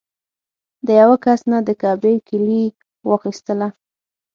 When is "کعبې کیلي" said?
1.81-2.63